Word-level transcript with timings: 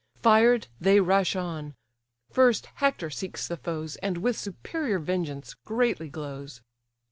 Fired, 0.23 0.65
they 0.79 0.99
rush 0.99 1.35
on; 1.35 1.75
first 2.31 2.65
Hector 2.77 3.11
seeks 3.11 3.47
the 3.47 3.55
foes, 3.55 3.97
And 3.97 4.17
with 4.17 4.35
superior 4.35 4.97
vengeance 4.97 5.53
greatly 5.53 6.09
glows. 6.09 6.63